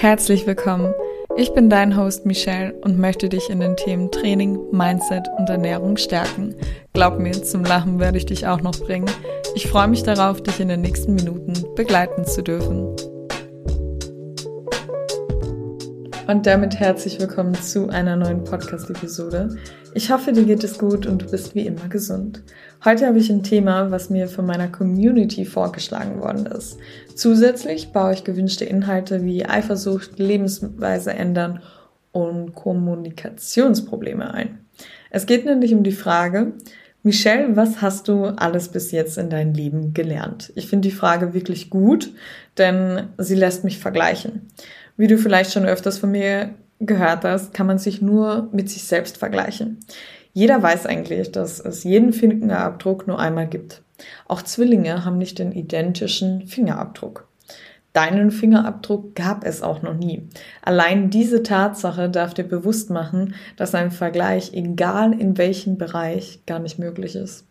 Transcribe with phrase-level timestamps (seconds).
[0.00, 0.94] Herzlich willkommen.
[1.36, 5.96] Ich bin dein Host Michelle und möchte dich in den Themen Training, Mindset und Ernährung
[5.96, 6.54] stärken.
[6.92, 9.10] Glaub mir, zum Lachen werde ich dich auch noch bringen.
[9.56, 12.94] Ich freue mich darauf, dich in den nächsten Minuten begleiten zu dürfen.
[16.28, 19.48] Und damit herzlich willkommen zu einer neuen Podcast-Episode.
[19.98, 22.44] Ich hoffe, dir geht es gut und du bist wie immer gesund.
[22.84, 26.78] Heute habe ich ein Thema, was mir von meiner Community vorgeschlagen worden ist.
[27.16, 31.64] Zusätzlich baue ich gewünschte Inhalte wie Eifersucht, Lebensweise ändern
[32.12, 34.60] und Kommunikationsprobleme ein.
[35.10, 36.52] Es geht nämlich um die Frage,
[37.02, 40.52] Michelle, was hast du alles bis jetzt in deinem Leben gelernt?
[40.54, 42.12] Ich finde die Frage wirklich gut,
[42.56, 44.42] denn sie lässt mich vergleichen.
[44.96, 48.84] Wie du vielleicht schon öfters von mir gehört hast, kann man sich nur mit sich
[48.84, 49.78] selbst vergleichen.
[50.32, 53.82] Jeder weiß eigentlich, dass es jeden Fingerabdruck nur einmal gibt.
[54.28, 57.26] Auch Zwillinge haben nicht den identischen Fingerabdruck.
[57.92, 60.28] Deinen Fingerabdruck gab es auch noch nie.
[60.62, 66.60] Allein diese Tatsache darf dir bewusst machen, dass ein Vergleich, egal in welchem Bereich, gar
[66.60, 67.47] nicht möglich ist.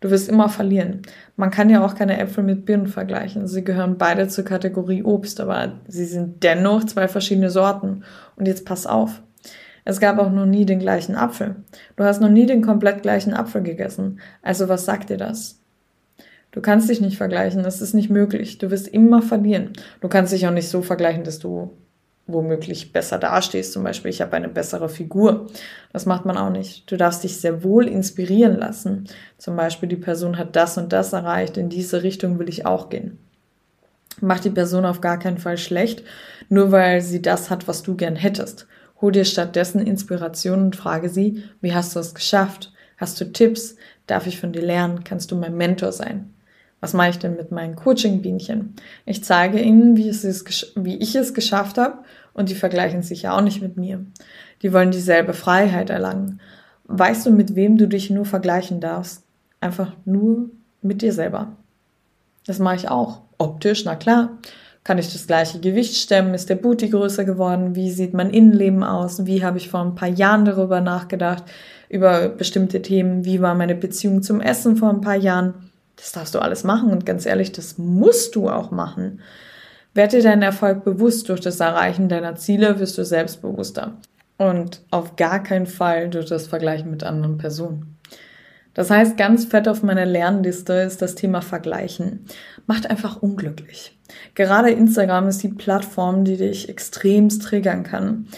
[0.00, 1.02] Du wirst immer verlieren.
[1.36, 3.48] Man kann ja auch keine Äpfel mit Birnen vergleichen.
[3.48, 8.04] Sie gehören beide zur Kategorie Obst, aber sie sind dennoch zwei verschiedene Sorten.
[8.36, 9.22] Und jetzt pass auf.
[9.84, 11.56] Es gab auch noch nie den gleichen Apfel.
[11.96, 14.20] Du hast noch nie den komplett gleichen Apfel gegessen.
[14.42, 15.60] Also was sagt dir das?
[16.50, 18.58] Du kannst dich nicht vergleichen, das ist nicht möglich.
[18.58, 19.72] Du wirst immer verlieren.
[20.00, 21.70] Du kannst dich auch nicht so vergleichen, dass du
[22.28, 23.72] womöglich besser dastehst.
[23.72, 25.46] Zum Beispiel, ich habe eine bessere Figur.
[25.92, 26.90] Das macht man auch nicht.
[26.90, 29.08] Du darfst dich sehr wohl inspirieren lassen.
[29.38, 32.90] Zum Beispiel, die Person hat das und das erreicht, in diese Richtung will ich auch
[32.90, 33.18] gehen.
[34.20, 36.04] Mach die Person auf gar keinen Fall schlecht,
[36.48, 38.66] nur weil sie das hat, was du gern hättest.
[39.00, 42.72] Hol dir stattdessen Inspiration und frage sie, wie hast du es geschafft?
[42.96, 43.76] Hast du Tipps?
[44.06, 45.04] Darf ich von dir lernen?
[45.04, 46.34] Kannst du mein Mentor sein?
[46.80, 48.74] Was mache ich denn mit meinen Coaching-Bienchen?
[49.04, 51.98] Ich zeige ihnen, wie, es wie ich es geschafft habe
[52.34, 54.04] und die vergleichen sich ja auch nicht mit mir.
[54.62, 56.40] Die wollen dieselbe Freiheit erlangen.
[56.84, 59.24] Weißt du, mit wem du dich nur vergleichen darfst?
[59.60, 60.50] Einfach nur
[60.80, 61.56] mit dir selber.
[62.46, 63.22] Das mache ich auch.
[63.38, 64.38] Optisch, na klar.
[64.84, 66.32] Kann ich das gleiche Gewicht stemmen?
[66.32, 67.74] Ist der Booty größer geworden?
[67.74, 69.26] Wie sieht mein Innenleben aus?
[69.26, 71.44] Wie habe ich vor ein paar Jahren darüber nachgedacht?
[71.90, 73.24] Über bestimmte Themen?
[73.24, 75.67] Wie war meine Beziehung zum Essen vor ein paar Jahren?
[75.98, 79.20] Das darfst du alles machen und ganz ehrlich, das musst du auch machen.
[79.94, 83.96] Werd dir deinen Erfolg bewusst durch das Erreichen deiner Ziele, wirst du selbstbewusster.
[84.36, 87.96] Und auf gar keinen Fall durch das Vergleichen mit anderen Personen.
[88.74, 92.26] Das heißt, ganz fett auf meiner Lernliste ist das Thema Vergleichen.
[92.68, 93.98] Macht einfach unglücklich.
[94.36, 98.28] Gerade Instagram ist die Plattform, die dich extremst triggern kann.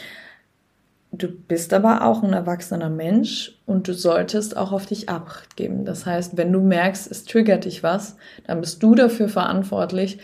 [1.12, 5.84] Du bist aber auch ein erwachsener Mensch und du solltest auch auf dich Acht geben.
[5.84, 8.16] Das heißt, wenn du merkst, es triggert dich was,
[8.46, 10.18] dann bist du dafür verantwortlich,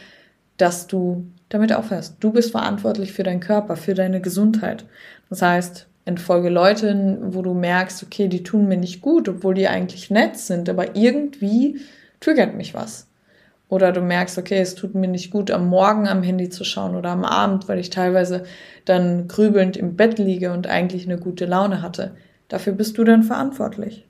[0.57, 2.17] dass du damit aufhörst.
[2.21, 4.85] Du bist verantwortlich für deinen Körper, für deine Gesundheit.
[5.29, 9.69] Das heißt, entfolge Leuten, wo du merkst, okay, die tun mir nicht gut, obwohl die
[9.69, 11.81] eigentlich nett sind, aber irgendwie
[12.21, 13.09] triggert mich was.
[13.69, 16.95] Oder du merkst, okay, es tut mir nicht gut, am Morgen am Handy zu schauen
[16.95, 18.45] oder am Abend, weil ich teilweise
[18.85, 22.15] dann grübelnd im Bett liege und eigentlich eine gute Laune hatte.
[22.49, 24.07] Dafür bist du dann verantwortlich.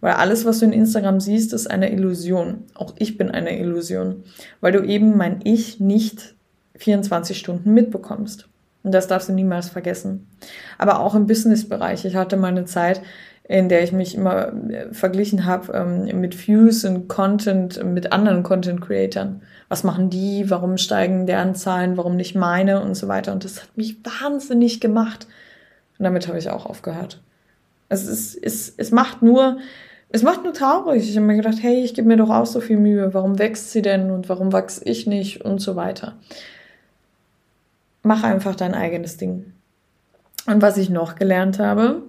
[0.00, 2.64] Weil alles, was du in Instagram siehst, ist eine Illusion.
[2.74, 4.24] Auch ich bin eine Illusion.
[4.60, 6.34] Weil du eben mein Ich nicht
[6.74, 8.48] 24 Stunden mitbekommst.
[8.82, 10.26] Und das darfst du niemals vergessen.
[10.76, 12.04] Aber auch im Business-Bereich.
[12.04, 13.00] Ich hatte mal eine Zeit,
[13.52, 18.42] in der ich mich immer äh, verglichen habe ähm, mit Views und Content mit anderen
[18.42, 19.42] Content-Creatern.
[19.68, 20.48] Was machen die?
[20.48, 21.98] Warum steigen deren Zahlen?
[21.98, 22.82] Warum nicht meine?
[22.82, 23.32] Und so weiter.
[23.32, 25.26] Und das hat mich wahnsinnig gemacht.
[25.98, 27.20] Und damit habe ich auch aufgehört.
[27.90, 29.58] Es, ist, es, es macht nur,
[30.08, 31.06] es macht nur traurig.
[31.06, 33.12] Ich habe mir gedacht, hey, ich gebe mir doch auch so viel Mühe.
[33.12, 36.16] Warum wächst sie denn und warum wachse ich nicht und so weiter.
[38.02, 39.52] Mach einfach dein eigenes Ding.
[40.46, 42.02] Und was ich noch gelernt habe,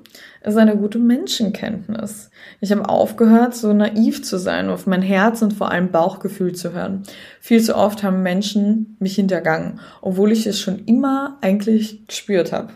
[0.43, 2.31] ist eine gute Menschenkenntnis.
[2.59, 6.73] Ich habe aufgehört, so naiv zu sein, auf mein Herz und vor allem Bauchgefühl zu
[6.73, 7.03] hören.
[7.39, 12.69] Viel zu oft haben Menschen mich hintergangen, obwohl ich es schon immer eigentlich gespürt habe.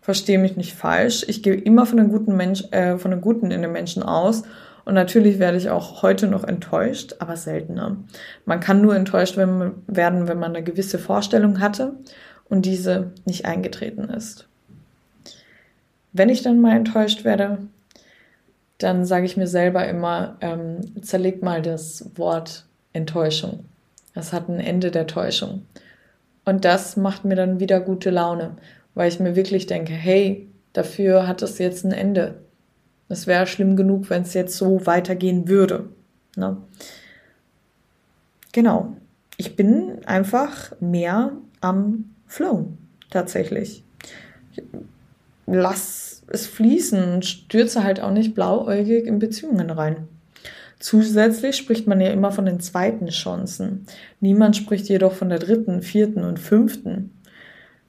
[0.00, 1.24] Verstehe mich nicht falsch.
[1.28, 4.42] Ich gehe immer von den guten Mensch, äh, von den Guten in den Menschen aus.
[4.84, 7.96] Und natürlich werde ich auch heute noch enttäuscht, aber seltener.
[8.44, 9.82] Man kann nur enttäuscht werden,
[10.28, 11.94] wenn man eine gewisse Vorstellung hatte
[12.48, 14.46] und diese nicht eingetreten ist.
[16.14, 17.58] Wenn ich dann mal enttäuscht werde,
[18.78, 23.64] dann sage ich mir selber immer, ähm, zerleg mal das Wort Enttäuschung.
[24.14, 25.66] Das hat ein Ende der Täuschung.
[26.44, 28.52] Und das macht mir dann wieder gute Laune,
[28.94, 32.36] weil ich mir wirklich denke, hey, dafür hat es jetzt ein Ende.
[33.08, 35.88] Es wäre schlimm genug, wenn es jetzt so weitergehen würde.
[36.36, 36.56] Ne?
[38.52, 38.94] Genau.
[39.36, 42.78] Ich bin einfach mehr am flowen,
[43.10, 43.82] tatsächlich.
[45.46, 50.08] Lass es fließen und stürze halt auch nicht blauäugig in Beziehungen rein.
[50.78, 53.86] Zusätzlich spricht man ja immer von den zweiten Chancen.
[54.20, 57.10] Niemand spricht jedoch von der dritten, vierten und fünften.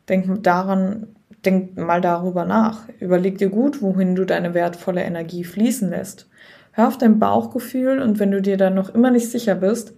[0.07, 1.07] Denk daran,
[1.43, 2.87] denk mal darüber nach.
[2.99, 6.29] Überleg dir gut, wohin du deine wertvolle Energie fließen lässt.
[6.71, 9.93] Hör auf dein Bauchgefühl und wenn du dir dann noch immer nicht sicher bist,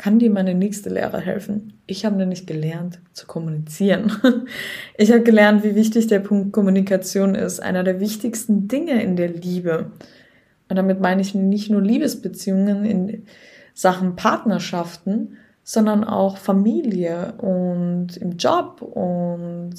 [0.00, 1.74] kann dir meine nächste Lehre helfen.
[1.84, 4.10] Ich habe nämlich gelernt zu kommunizieren.
[4.96, 9.28] Ich habe gelernt, wie wichtig der Punkt Kommunikation ist, einer der wichtigsten Dinge in der
[9.28, 9.90] Liebe.
[10.70, 13.26] Und damit meine ich nicht nur Liebesbeziehungen in
[13.74, 19.74] Sachen Partnerschaften, sondern auch Familie und im Job und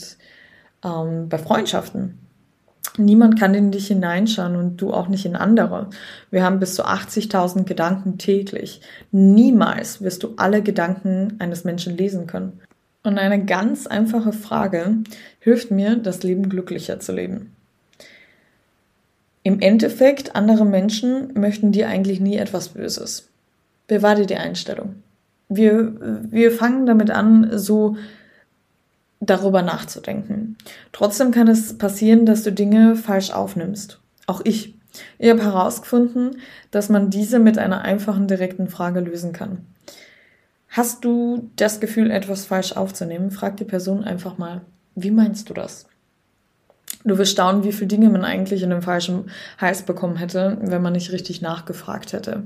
[0.86, 2.20] ähm, bei Freundschaften.
[2.98, 5.90] Niemand kann in dich hineinschauen und du auch nicht in andere.
[6.30, 8.82] Wir haben bis zu 80.000 Gedanken täglich.
[9.12, 12.60] Niemals wirst du alle Gedanken eines Menschen lesen können.
[13.04, 14.98] Und eine ganz einfache Frage
[15.40, 17.56] hilft mir, das Leben glücklicher zu leben.
[19.44, 23.30] Im Endeffekt, andere Menschen möchten dir eigentlich nie etwas Böses.
[23.88, 24.96] Bewahr dir die Einstellung.
[25.50, 27.96] Wir, wir fangen damit an, so
[29.22, 30.58] darüber nachzudenken.
[30.92, 34.02] Trotzdem kann es passieren, dass du Dinge falsch aufnimmst.
[34.28, 34.76] Auch ich.
[35.18, 36.42] Ich habe herausgefunden,
[36.72, 39.66] dass man diese mit einer einfachen, direkten Frage lösen kann.
[40.68, 43.32] Hast du das Gefühl, etwas falsch aufzunehmen?
[43.32, 44.62] Frag die Person einfach mal,
[44.96, 45.86] wie meinst du das?
[47.04, 50.82] Du wirst staunen, wie viele Dinge man eigentlich in den falschen Hals bekommen hätte, wenn
[50.82, 52.44] man nicht richtig nachgefragt hätte.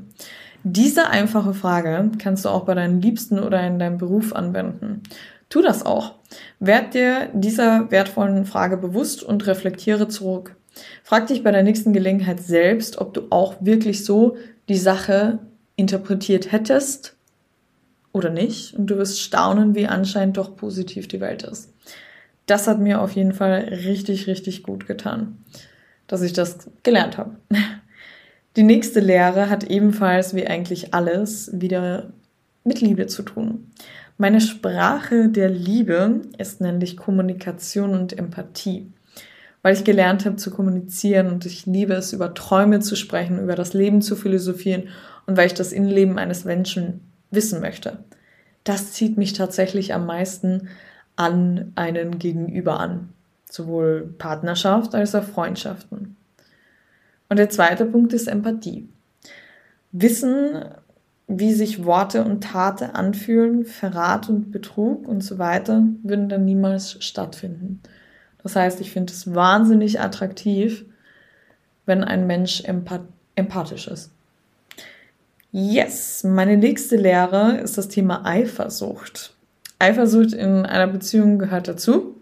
[0.64, 5.04] Diese einfache Frage kannst du auch bei deinen Liebsten oder in deinem Beruf anwenden.
[5.50, 6.15] Tu das auch.
[6.60, 10.56] Werd dir dieser wertvollen Frage bewusst und reflektiere zurück.
[11.04, 14.38] Frag dich bei der nächsten Gelegenheit selbst, ob du auch wirklich so
[14.68, 15.40] die Sache
[15.76, 17.16] interpretiert hättest
[18.12, 18.74] oder nicht.
[18.74, 21.70] Und du wirst staunen, wie anscheinend doch positiv die Welt ist
[22.46, 25.38] das hat mir auf jeden Fall richtig, richtig gut getan,
[26.08, 27.38] dass ich das gelernt habe.
[28.56, 32.14] Die nächste Lehre hat ebenfalls wie eigentlich alles wieder
[32.64, 33.72] mit Liebe zu tun.
[34.18, 38.90] Meine Sprache der Liebe ist nämlich Kommunikation und Empathie,
[39.62, 43.56] weil ich gelernt habe zu kommunizieren und ich liebe es, über Träume zu sprechen, über
[43.56, 44.88] das Leben zu philosophieren
[45.26, 48.00] und weil ich das Innenleben eines Menschen wissen möchte.
[48.64, 50.70] Das zieht mich tatsächlich am meisten
[51.18, 53.10] an einen Gegenüber an.
[53.50, 56.16] Sowohl Partnerschaft als auch Freundschaften.
[57.28, 58.88] Und der zweite Punkt ist Empathie.
[59.92, 60.64] Wissen,
[61.28, 67.04] wie sich Worte und Taten anfühlen, Verrat und Betrug und so weiter, würden dann niemals
[67.04, 67.82] stattfinden.
[68.44, 70.86] Das heißt, ich finde es wahnsinnig attraktiv,
[71.86, 73.02] wenn ein Mensch empath
[73.38, 74.12] empathisch ist.
[75.52, 79.34] Yes, meine nächste Lehre ist das Thema Eifersucht.
[79.80, 82.16] Eifersucht in einer Beziehung gehört dazu,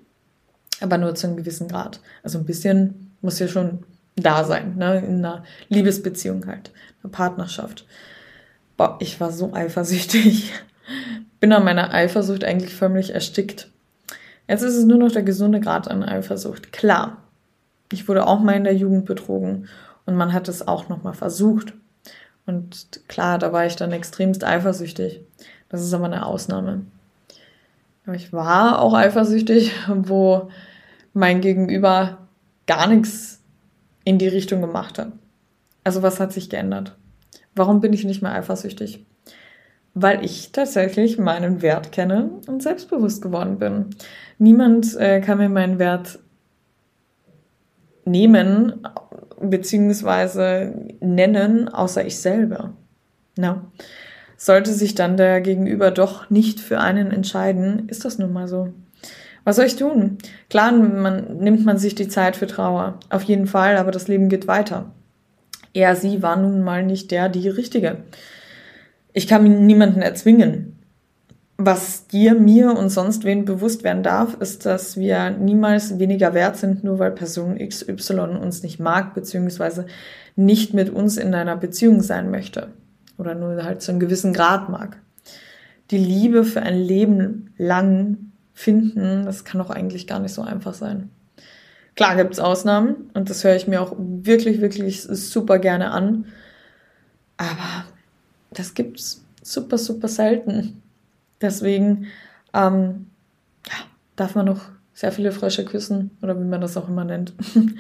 [0.81, 1.99] aber nur zu einem gewissen Grad.
[2.23, 3.83] Also ein bisschen muss ja schon
[4.15, 4.99] da sein, ne?
[4.99, 6.71] in einer Liebesbeziehung halt,
[7.03, 7.85] einer Partnerschaft.
[8.77, 10.51] Boah, ich war so eifersüchtig.
[11.39, 13.69] Bin an meiner Eifersucht eigentlich förmlich erstickt.
[14.47, 16.71] Jetzt ist es nur noch der gesunde Grad an Eifersucht.
[16.71, 17.17] Klar,
[17.91, 19.67] ich wurde auch mal in der Jugend betrogen
[20.05, 21.73] und man hat es auch noch mal versucht.
[22.45, 25.21] Und klar, da war ich dann extremst eifersüchtig.
[25.69, 26.81] Das ist aber eine Ausnahme.
[28.11, 30.49] Ich war auch eifersüchtig, wo
[31.13, 32.17] mein Gegenüber
[32.67, 33.39] gar nichts
[34.03, 35.11] in die Richtung gemacht hat.
[35.83, 36.95] Also was hat sich geändert?
[37.55, 39.05] Warum bin ich nicht mehr eifersüchtig?
[39.93, 43.87] Weil ich tatsächlich meinen Wert kenne und selbstbewusst geworden bin.
[44.39, 46.19] Niemand äh, kann mir meinen Wert
[48.05, 48.85] nehmen
[49.39, 52.73] beziehungsweise nennen, außer ich selber.
[53.37, 53.61] No.
[54.37, 58.73] Sollte sich dann der Gegenüber doch nicht für einen entscheiden, ist das nun mal so.
[59.43, 60.17] Was soll ich tun?
[60.49, 62.99] Klar, man, nimmt man sich die Zeit für Trauer.
[63.09, 64.91] Auf jeden Fall, aber das Leben geht weiter.
[65.73, 68.03] Er, sie war nun mal nicht der, die Richtige.
[69.11, 70.79] Ich kann niemanden erzwingen.
[71.57, 76.57] Was dir, mir und sonst wen bewusst werden darf, ist, dass wir niemals weniger wert
[76.57, 79.85] sind, nur weil Person XY uns nicht mag, beziehungsweise
[80.35, 82.69] nicht mit uns in einer Beziehung sein möchte
[83.17, 84.97] oder nur halt zu einem gewissen Grad mag.
[85.91, 90.73] Die Liebe für ein Leben lang finden, das kann doch eigentlich gar nicht so einfach
[90.73, 91.09] sein.
[91.95, 96.25] Klar gibt es Ausnahmen und das höre ich mir auch wirklich, wirklich super gerne an.
[97.37, 97.85] Aber
[98.51, 100.81] das gibt's super, super selten.
[101.41, 102.07] Deswegen
[102.53, 103.07] ähm,
[103.67, 103.73] ja,
[104.15, 104.61] darf man noch
[104.93, 107.33] sehr viele Frösche küssen oder wie man das auch immer nennt.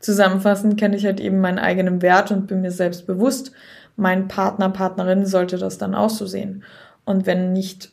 [0.00, 3.52] Zusammenfassend kenne ich halt eben meinen eigenen Wert und bin mir selbst bewusst,
[3.96, 6.64] mein Partner, Partnerin sollte das dann auch so sehen.
[7.04, 7.92] Und wenn nicht,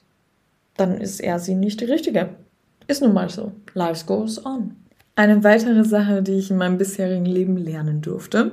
[0.77, 2.29] dann ist er sie nicht die richtige.
[2.87, 3.51] ist nun mal so.
[3.73, 4.75] Life goes on.
[5.17, 8.51] Eine weitere Sache, die ich in meinem bisherigen Leben lernen durfte,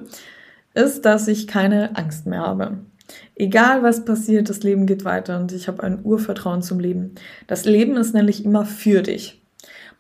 [0.73, 2.79] ist, dass ich keine Angst mehr habe.
[3.37, 7.17] Egal was passiert, das Leben geht weiter und ich habe ein Urvertrauen zum Leben.
[7.49, 9.43] Das Leben ist nämlich immer für dich.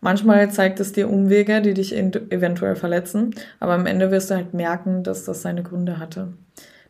[0.00, 4.54] Manchmal zeigt es dir Umwege, die dich eventuell verletzen, aber am Ende wirst du halt
[4.54, 6.32] merken, dass das seine Gründe hatte.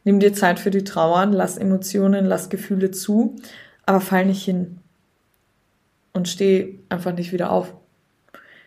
[0.04, 3.34] Nimm dir Zeit für die Trauer, lass Emotionen, lass Gefühle zu,
[3.86, 4.78] aber fall nicht hin
[6.12, 7.74] und steh einfach nicht wieder auf.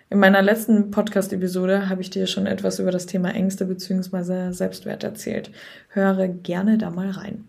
[0.09, 4.53] In meiner letzten Podcast-Episode habe ich dir schon etwas über das Thema Ängste bzw.
[4.53, 5.51] Selbstwert erzählt.
[5.89, 7.43] Höre gerne da mal rein.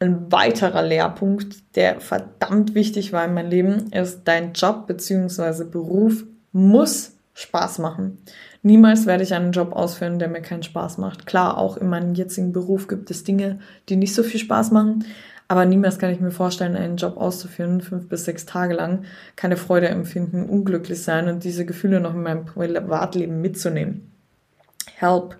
[0.00, 5.62] Ein weiterer Lehrpunkt, der verdammt wichtig war in meinem Leben, ist, dein Job bzw.
[5.62, 8.18] Beruf muss Spaß machen.
[8.62, 11.26] Niemals werde ich einen Job ausführen, der mir keinen Spaß macht.
[11.26, 15.04] Klar, auch in meinem jetzigen Beruf gibt es Dinge, die nicht so viel Spaß machen,
[15.52, 19.04] aber niemals kann ich mir vorstellen, einen Job auszuführen, fünf bis sechs Tage lang,
[19.36, 24.10] keine Freude empfinden, unglücklich sein und diese Gefühle noch in meinem Privatleben mitzunehmen.
[24.94, 25.36] Help.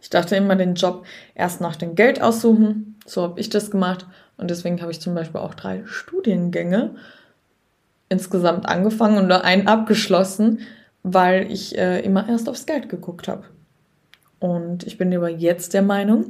[0.00, 3.00] Ich dachte immer, den Job erst nach dem Geld aussuchen.
[3.04, 4.06] So habe ich das gemacht.
[4.36, 6.94] Und deswegen habe ich zum Beispiel auch drei Studiengänge
[8.08, 10.60] insgesamt angefangen und einen abgeschlossen,
[11.02, 13.42] weil ich äh, immer erst aufs Geld geguckt habe.
[14.38, 16.26] Und ich bin aber jetzt der Meinung,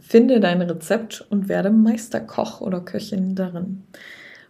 [0.00, 3.84] finde dein Rezept und werde Meisterkoch oder Köchin darin.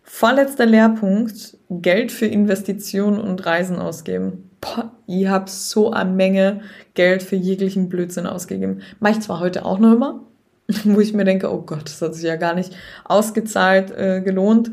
[0.02, 6.60] Vorletzter Lehrpunkt, Geld für Investitionen und Reisen ausgeben boah, ich habe so eine Menge
[6.94, 8.82] Geld für jeglichen Blödsinn ausgegeben.
[9.00, 10.24] Mache ich zwar heute auch noch immer,
[10.84, 14.72] wo ich mir denke, oh Gott, das hat sich ja gar nicht ausgezahlt, äh, gelohnt.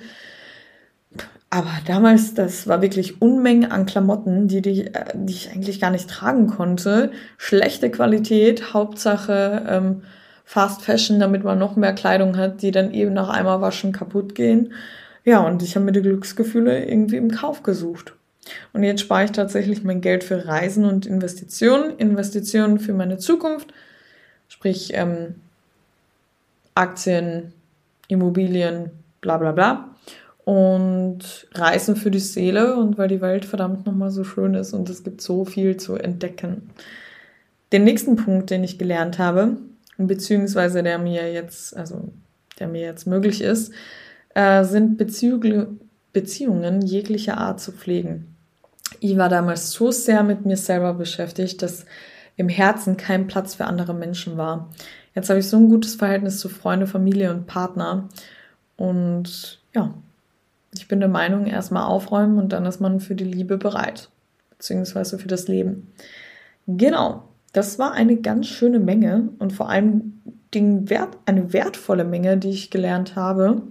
[1.50, 5.92] Aber damals, das war wirklich Unmengen an Klamotten, die, die, äh, die ich eigentlich gar
[5.92, 7.12] nicht tragen konnte.
[7.38, 10.02] Schlechte Qualität, Hauptsache ähm,
[10.50, 14.34] Fast Fashion, damit man noch mehr Kleidung hat, die dann eben nach einmal waschen kaputt
[14.34, 14.72] gehen.
[15.26, 18.14] Ja, und ich habe mir die Glücksgefühle irgendwie im Kauf gesucht.
[18.72, 23.74] Und jetzt spare ich tatsächlich mein Geld für Reisen und Investitionen, Investitionen für meine Zukunft,
[24.48, 25.36] sprich ähm,
[26.76, 27.52] Aktien,
[28.08, 29.96] Immobilien, bla bla bla.
[30.46, 34.90] Und Reisen für die Seele und weil die Welt verdammt nochmal so schön ist und
[34.90, 36.70] es gibt so viel zu entdecken.
[37.74, 39.58] Den nächsten Punkt, den ich gelernt habe,
[39.98, 42.10] beziehungsweise der mir jetzt, also
[42.60, 43.74] der mir jetzt möglich ist,
[44.36, 45.80] äh, sind Beziehungen,
[46.14, 48.38] Beziehungen jeglicher Art zu pflegen
[49.00, 51.86] ich war damals so sehr mit mir selber beschäftigt, dass
[52.36, 54.70] im Herzen kein Platz für andere Menschen war.
[55.16, 58.10] Jetzt habe ich so ein gutes Verhältnis zu Freunde, Familie und Partner.
[58.76, 59.94] Und ja,
[60.74, 64.10] ich bin der Meinung, erstmal aufräumen und dann ist man für die Liebe bereit.
[64.52, 65.92] Beziehungsweise für das Leben.
[66.68, 70.22] Genau, das war eine ganz schöne Menge und vor allem
[70.54, 73.62] Wert, eine wertvolle Menge, die ich gelernt habe.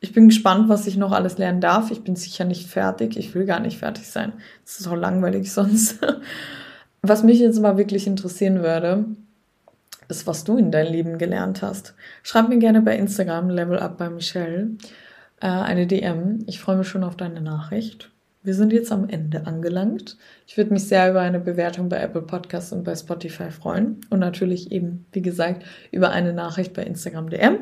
[0.00, 1.90] Ich bin gespannt, was ich noch alles lernen darf.
[1.90, 3.16] Ich bin sicher nicht fertig.
[3.16, 4.32] Ich will gar nicht fertig sein.
[4.64, 5.98] Das ist auch langweilig sonst.
[7.02, 9.04] Was mich jetzt mal wirklich interessieren würde,
[10.08, 11.94] ist, was du in deinem Leben gelernt hast.
[12.24, 14.70] Schreib mir gerne bei Instagram Level Up bei Michelle
[15.40, 16.40] äh, eine DM.
[16.46, 18.10] Ich freue mich schon auf deine Nachricht.
[18.48, 20.16] Wir sind jetzt am Ende angelangt.
[20.46, 24.00] Ich würde mich sehr über eine Bewertung bei Apple Podcasts und bei Spotify freuen.
[24.08, 27.58] Und natürlich eben, wie gesagt, über eine Nachricht bei Instagram DM.